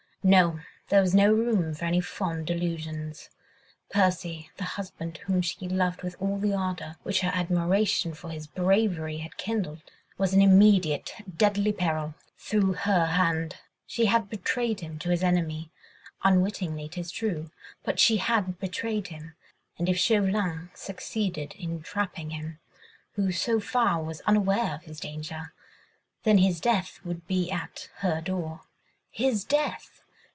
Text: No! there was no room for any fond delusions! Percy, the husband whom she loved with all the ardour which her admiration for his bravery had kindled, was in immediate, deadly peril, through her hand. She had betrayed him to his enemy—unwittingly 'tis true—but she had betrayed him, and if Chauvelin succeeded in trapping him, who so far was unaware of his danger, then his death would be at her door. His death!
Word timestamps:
No! 0.23 0.59
there 0.89 1.01
was 1.01 1.15
no 1.15 1.33
room 1.33 1.73
for 1.73 1.85
any 1.85 1.99
fond 1.99 2.45
delusions! 2.45 3.31
Percy, 3.89 4.51
the 4.57 4.63
husband 4.63 5.17
whom 5.25 5.41
she 5.41 5.67
loved 5.67 6.03
with 6.03 6.15
all 6.19 6.37
the 6.37 6.53
ardour 6.53 6.95
which 7.01 7.21
her 7.21 7.31
admiration 7.33 8.13
for 8.13 8.29
his 8.29 8.45
bravery 8.45 9.17
had 9.17 9.37
kindled, 9.37 9.81
was 10.19 10.31
in 10.35 10.39
immediate, 10.43 11.11
deadly 11.35 11.73
peril, 11.73 12.13
through 12.37 12.73
her 12.73 13.07
hand. 13.07 13.57
She 13.87 14.05
had 14.05 14.29
betrayed 14.29 14.81
him 14.81 14.99
to 14.99 15.09
his 15.09 15.23
enemy—unwittingly 15.23 16.87
'tis 16.89 17.09
true—but 17.09 17.99
she 17.99 18.17
had 18.17 18.59
betrayed 18.59 19.07
him, 19.07 19.33
and 19.79 19.89
if 19.89 19.97
Chauvelin 19.97 20.69
succeeded 20.75 21.53
in 21.57 21.81
trapping 21.81 22.29
him, 22.29 22.59
who 23.13 23.31
so 23.31 23.59
far 23.59 24.03
was 24.03 24.21
unaware 24.27 24.75
of 24.75 24.83
his 24.83 24.99
danger, 24.99 25.51
then 26.21 26.37
his 26.37 26.61
death 26.61 26.99
would 27.03 27.25
be 27.25 27.49
at 27.49 27.89
her 28.01 28.21
door. 28.21 28.61
His 29.09 29.43
death! 29.43 29.97